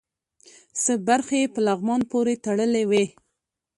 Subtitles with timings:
[0.81, 3.05] څه برخې یې په لغمان پورې تړلې وې.